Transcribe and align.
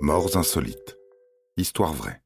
Morts 0.00 0.36
insolites. 0.36 0.98
Histoire 1.56 1.94
vraie. 1.94 2.20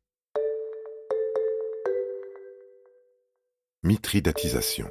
Mithridatisation. 3.85 4.91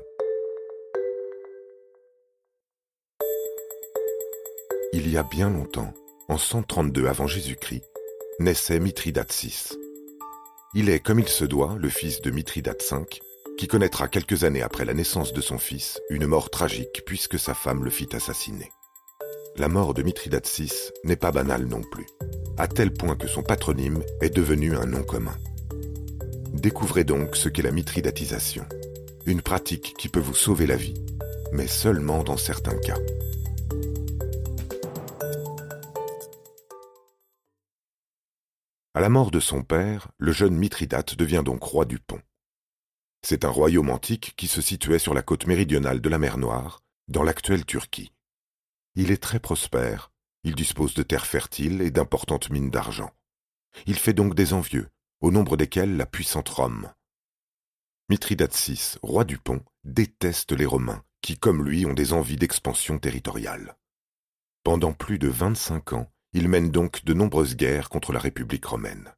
Il 4.93 5.11
y 5.11 5.17
a 5.17 5.23
bien 5.23 5.49
longtemps, 5.49 5.93
en 6.29 6.37
132 6.37 7.07
avant 7.07 7.27
Jésus-Christ, 7.27 7.83
naissait 8.39 8.79
Mithridate 8.79 9.33
VI. 9.33 9.75
Il 10.73 10.89
est, 10.89 11.01
comme 11.01 11.19
il 11.19 11.27
se 11.27 11.43
doit, 11.43 11.75
le 11.77 11.89
fils 11.89 12.21
de 12.21 12.31
Mithridate 12.31 12.81
V, 12.89 12.99
qui 13.57 13.67
connaîtra 13.67 14.07
quelques 14.07 14.45
années 14.45 14.61
après 14.61 14.85
la 14.85 14.93
naissance 14.93 15.33
de 15.33 15.41
son 15.41 15.57
fils 15.57 15.99
une 16.09 16.27
mort 16.27 16.49
tragique 16.49 17.03
puisque 17.05 17.37
sa 17.37 17.53
femme 17.53 17.83
le 17.83 17.89
fit 17.89 18.07
assassiner. 18.13 18.71
La 19.57 19.67
mort 19.67 19.93
de 19.93 20.01
Mithridate 20.01 20.47
VI 20.47 20.71
n'est 21.03 21.17
pas 21.17 21.33
banale 21.33 21.65
non 21.65 21.81
plus 21.81 22.07
à 22.59 22.67
tel 22.67 22.91
point 22.91 23.15
que 23.15 23.27
son 23.27 23.41
patronyme 23.41 24.03
est 24.19 24.35
devenu 24.35 24.75
un 24.75 24.85
nom 24.85 25.01
commun. 25.01 25.35
Découvrez 26.53 27.05
donc 27.05 27.37
ce 27.37 27.47
qu'est 27.47 27.61
la 27.61 27.71
mitridatisation, 27.71 28.65
une 29.25 29.41
pratique 29.41 29.95
qui 29.97 30.09
peut 30.09 30.19
vous 30.19 30.35
sauver 30.35 30.67
la 30.67 30.75
vie, 30.75 30.93
mais 31.53 31.67
seulement 31.67 32.21
dans 32.21 32.35
certains 32.35 32.77
cas. 32.77 32.97
À 38.93 38.99
la 38.99 39.07
mort 39.07 39.31
de 39.31 39.39
son 39.39 39.63
père, 39.63 40.09
le 40.17 40.33
jeune 40.33 40.55
Mithridate 40.55 41.15
devient 41.15 41.43
donc 41.45 41.63
roi 41.63 41.85
du 41.85 41.97
Pont. 41.97 42.21
C'est 43.21 43.45
un 43.45 43.49
royaume 43.49 43.89
antique 43.89 44.33
qui 44.35 44.47
se 44.47 44.59
situait 44.59 44.99
sur 44.99 45.13
la 45.13 45.21
côte 45.21 45.47
méridionale 45.47 46.01
de 46.01 46.09
la 46.09 46.19
mer 46.19 46.37
Noire, 46.37 46.81
dans 47.07 47.23
l'actuelle 47.23 47.65
Turquie. 47.65 48.11
Il 48.95 49.11
est 49.11 49.23
très 49.23 49.39
prospère, 49.39 50.11
il 50.43 50.55
dispose 50.55 50.93
de 50.93 51.03
terres 51.03 51.25
fertiles 51.25 51.81
et 51.81 51.91
d'importantes 51.91 52.49
mines 52.49 52.69
d'argent. 52.69 53.11
Il 53.85 53.97
fait 53.97 54.13
donc 54.13 54.35
des 54.35 54.53
envieux, 54.53 54.89
au 55.21 55.31
nombre 55.31 55.57
desquels 55.57 55.97
la 55.97 56.05
puissante 56.05 56.49
Rome. 56.49 56.91
Mithridate 58.09 58.55
VI, 58.55 58.97
roi 59.03 59.23
du 59.23 59.37
Pont, 59.37 59.63
déteste 59.83 60.51
les 60.51 60.65
Romains, 60.65 61.03
qui, 61.21 61.37
comme 61.37 61.63
lui, 61.63 61.85
ont 61.85 61.93
des 61.93 62.13
envies 62.13 62.37
d'expansion 62.37 62.97
territoriale. 62.97 63.77
Pendant 64.63 64.93
plus 64.93 65.19
de 65.19 65.27
vingt-cinq 65.27 65.93
ans, 65.93 66.11
il 66.33 66.47
mène 66.47 66.71
donc 66.71 67.03
de 67.05 67.13
nombreuses 67.13 67.55
guerres 67.55 67.89
contre 67.89 68.13
la 68.13 68.19
République 68.19 68.65
romaine. 68.65 69.13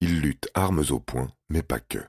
Il 0.00 0.20
lutte 0.20 0.48
armes 0.54 0.84
au 0.90 0.98
poing, 0.98 1.32
mais 1.48 1.62
pas 1.62 1.80
que. 1.80 2.04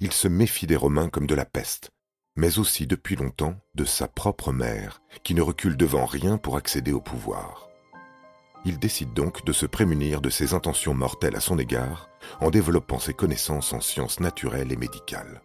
Il 0.00 0.12
se 0.12 0.28
méfie 0.28 0.66
des 0.66 0.76
Romains 0.76 1.08
comme 1.08 1.26
de 1.26 1.34
la 1.34 1.44
peste, 1.44 1.90
mais 2.38 2.60
aussi 2.60 2.86
depuis 2.86 3.16
longtemps 3.16 3.56
de 3.74 3.84
sa 3.84 4.06
propre 4.06 4.52
mère, 4.52 5.02
qui 5.24 5.34
ne 5.34 5.42
recule 5.42 5.76
devant 5.76 6.06
rien 6.06 6.38
pour 6.38 6.56
accéder 6.56 6.92
au 6.92 7.00
pouvoir. 7.00 7.68
Il 8.64 8.78
décide 8.78 9.12
donc 9.12 9.44
de 9.44 9.52
se 9.52 9.66
prémunir 9.66 10.20
de 10.20 10.30
ses 10.30 10.54
intentions 10.54 10.94
mortelles 10.94 11.34
à 11.34 11.40
son 11.40 11.58
égard 11.58 12.08
en 12.40 12.50
développant 12.50 13.00
ses 13.00 13.12
connaissances 13.12 13.72
en 13.72 13.80
sciences 13.80 14.20
naturelles 14.20 14.70
et 14.70 14.76
médicales. 14.76 15.42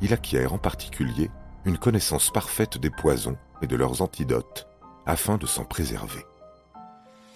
Il 0.00 0.12
acquiert 0.12 0.52
en 0.52 0.58
particulier 0.58 1.30
une 1.64 1.78
connaissance 1.78 2.32
parfaite 2.32 2.78
des 2.78 2.90
poisons 2.90 3.36
et 3.62 3.68
de 3.68 3.76
leurs 3.76 4.02
antidotes 4.02 4.66
afin 5.06 5.36
de 5.36 5.46
s'en 5.46 5.64
préserver. 5.64 6.26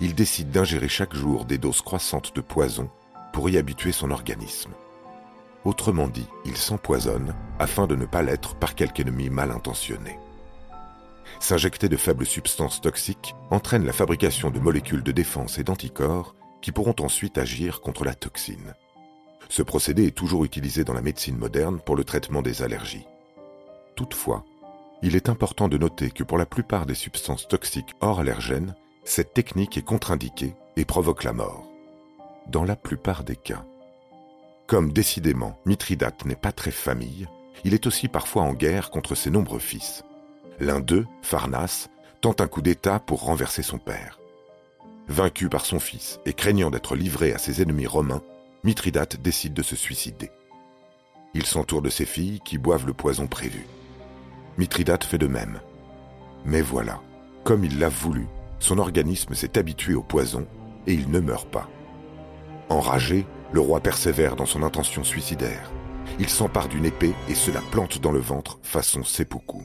Il 0.00 0.16
décide 0.16 0.50
d'ingérer 0.50 0.88
chaque 0.88 1.14
jour 1.14 1.44
des 1.44 1.58
doses 1.58 1.82
croissantes 1.82 2.34
de 2.34 2.40
poison 2.40 2.90
pour 3.32 3.48
y 3.48 3.58
habituer 3.58 3.92
son 3.92 4.10
organisme. 4.10 4.72
Autrement 5.66 6.06
dit, 6.06 6.28
il 6.44 6.56
s'empoisonne 6.56 7.34
afin 7.58 7.88
de 7.88 7.96
ne 7.96 8.06
pas 8.06 8.22
l'être 8.22 8.54
par 8.54 8.76
quelque 8.76 9.00
ennemi 9.00 9.30
mal 9.30 9.50
intentionné. 9.50 10.16
S'injecter 11.40 11.88
de 11.88 11.96
faibles 11.96 12.24
substances 12.24 12.80
toxiques 12.80 13.34
entraîne 13.50 13.84
la 13.84 13.92
fabrication 13.92 14.50
de 14.52 14.60
molécules 14.60 15.02
de 15.02 15.10
défense 15.10 15.58
et 15.58 15.64
d'anticorps 15.64 16.36
qui 16.62 16.70
pourront 16.70 16.94
ensuite 17.00 17.36
agir 17.36 17.80
contre 17.80 18.04
la 18.04 18.14
toxine. 18.14 18.74
Ce 19.48 19.60
procédé 19.62 20.06
est 20.06 20.16
toujours 20.16 20.44
utilisé 20.44 20.84
dans 20.84 20.94
la 20.94 21.02
médecine 21.02 21.36
moderne 21.36 21.80
pour 21.84 21.96
le 21.96 22.04
traitement 22.04 22.42
des 22.42 22.62
allergies. 22.62 23.08
Toutefois, 23.96 24.44
il 25.02 25.16
est 25.16 25.28
important 25.28 25.66
de 25.66 25.78
noter 25.78 26.12
que 26.12 26.22
pour 26.22 26.38
la 26.38 26.46
plupart 26.46 26.86
des 26.86 26.94
substances 26.94 27.48
toxiques 27.48 27.94
hors 28.00 28.20
allergènes, 28.20 28.76
cette 29.02 29.34
technique 29.34 29.76
est 29.76 29.84
contre-indiquée 29.84 30.54
et 30.76 30.84
provoque 30.84 31.24
la 31.24 31.32
mort. 31.32 31.66
Dans 32.46 32.62
la 32.62 32.76
plupart 32.76 33.24
des 33.24 33.34
cas, 33.34 33.64
comme 34.66 34.92
décidément 34.92 35.58
Mithridate 35.64 36.24
n'est 36.24 36.34
pas 36.34 36.52
très 36.52 36.70
famille, 36.70 37.28
il 37.64 37.74
est 37.74 37.86
aussi 37.86 38.08
parfois 38.08 38.42
en 38.42 38.52
guerre 38.52 38.90
contre 38.90 39.14
ses 39.14 39.30
nombreux 39.30 39.58
fils. 39.58 40.04
L'un 40.58 40.80
d'eux, 40.80 41.06
Pharnace, 41.22 41.88
tente 42.20 42.40
un 42.40 42.48
coup 42.48 42.62
d'État 42.62 42.98
pour 42.98 43.22
renverser 43.22 43.62
son 43.62 43.78
père. 43.78 44.18
Vaincu 45.08 45.48
par 45.48 45.64
son 45.64 45.78
fils 45.78 46.18
et 46.26 46.32
craignant 46.32 46.70
d'être 46.70 46.96
livré 46.96 47.32
à 47.32 47.38
ses 47.38 47.62
ennemis 47.62 47.86
romains, 47.86 48.22
Mithridate 48.64 49.20
décide 49.20 49.54
de 49.54 49.62
se 49.62 49.76
suicider. 49.76 50.30
Il 51.34 51.46
s'entoure 51.46 51.82
de 51.82 51.90
ses 51.90 52.06
filles 52.06 52.40
qui 52.44 52.58
boivent 52.58 52.86
le 52.86 52.94
poison 52.94 53.26
prévu. 53.26 53.66
Mithridate 54.58 55.04
fait 55.04 55.18
de 55.18 55.26
même. 55.26 55.60
Mais 56.44 56.62
voilà, 56.62 57.00
comme 57.44 57.64
il 57.64 57.78
l'a 57.78 57.88
voulu, 57.88 58.26
son 58.58 58.78
organisme 58.78 59.34
s'est 59.34 59.58
habitué 59.58 59.94
au 59.94 60.02
poison 60.02 60.46
et 60.86 60.94
il 60.94 61.10
ne 61.10 61.20
meurt 61.20 61.48
pas. 61.48 61.68
Enragé, 62.68 63.26
le 63.52 63.60
roi 63.60 63.80
persévère 63.80 64.36
dans 64.36 64.46
son 64.46 64.62
intention 64.62 65.04
suicidaire. 65.04 65.70
Il 66.18 66.28
s'empare 66.28 66.68
d'une 66.68 66.84
épée 66.84 67.14
et 67.28 67.34
se 67.34 67.50
la 67.50 67.60
plante 67.60 68.00
dans 68.00 68.12
le 68.12 68.18
ventre 68.18 68.58
façon 68.62 69.04
seppuku. 69.04 69.62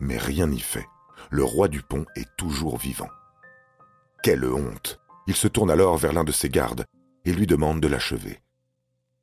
Mais 0.00 0.18
rien 0.18 0.46
n'y 0.46 0.60
fait. 0.60 0.86
Le 1.30 1.44
roi 1.44 1.68
du 1.68 1.82
pont 1.82 2.06
est 2.16 2.28
toujours 2.36 2.78
vivant. 2.78 3.10
Quelle 4.22 4.44
honte 4.44 5.00
Il 5.26 5.36
se 5.36 5.48
tourne 5.48 5.70
alors 5.70 5.96
vers 5.96 6.12
l'un 6.12 6.24
de 6.24 6.32
ses 6.32 6.48
gardes 6.48 6.86
et 7.24 7.32
lui 7.32 7.46
demande 7.46 7.80
de 7.80 7.88
l'achever. 7.88 8.40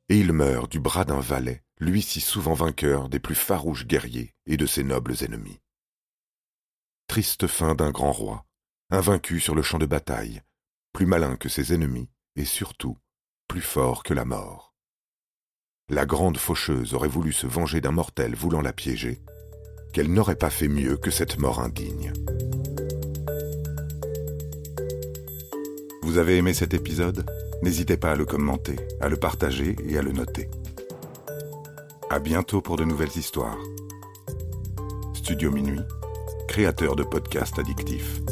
Et 0.08 0.18
il 0.18 0.32
meurt 0.32 0.70
du 0.70 0.78
bras 0.78 1.04
d'un 1.04 1.20
valet, 1.20 1.62
lui 1.78 2.02
si 2.02 2.20
souvent 2.20 2.54
vainqueur 2.54 3.08
des 3.08 3.18
plus 3.18 3.34
farouches 3.34 3.86
guerriers 3.86 4.34
et 4.46 4.56
de 4.56 4.66
ses 4.66 4.84
nobles 4.84 5.16
ennemis. 5.22 5.60
Triste 7.08 7.46
fin 7.46 7.74
d'un 7.74 7.90
grand 7.90 8.12
roi, 8.12 8.44
invaincu 8.90 9.40
sur 9.40 9.54
le 9.54 9.62
champ 9.62 9.78
de 9.78 9.86
bataille, 9.86 10.42
plus 10.96 11.04
malin 11.04 11.36
que 11.36 11.50
ses 11.50 11.74
ennemis, 11.74 12.08
et 12.36 12.46
surtout 12.46 12.96
plus 13.48 13.60
fort 13.60 14.02
que 14.02 14.14
la 14.14 14.24
mort. 14.24 14.74
La 15.90 16.06
grande 16.06 16.38
faucheuse 16.38 16.94
aurait 16.94 17.06
voulu 17.06 17.34
se 17.34 17.46
venger 17.46 17.82
d'un 17.82 17.90
mortel 17.90 18.34
voulant 18.34 18.62
la 18.62 18.72
piéger, 18.72 19.20
qu'elle 19.92 20.10
n'aurait 20.10 20.36
pas 20.36 20.48
fait 20.48 20.68
mieux 20.68 20.96
que 20.96 21.10
cette 21.10 21.38
mort 21.38 21.60
indigne. 21.60 22.14
Vous 26.00 26.16
avez 26.16 26.38
aimé 26.38 26.54
cet 26.54 26.72
épisode? 26.72 27.30
N'hésitez 27.62 27.98
pas 27.98 28.12
à 28.12 28.16
le 28.16 28.24
commenter, 28.24 28.76
à 28.98 29.10
le 29.10 29.18
partager 29.18 29.76
et 29.86 29.98
à 29.98 30.02
le 30.02 30.12
noter. 30.12 30.48
À 32.08 32.20
bientôt 32.20 32.62
pour 32.62 32.78
de 32.78 32.84
nouvelles 32.84 33.18
histoires. 33.18 33.58
Studio 35.12 35.50
Minuit, 35.50 35.82
créateur 36.48 36.96
de 36.96 37.02
podcasts 37.02 37.58
addictifs. 37.58 38.22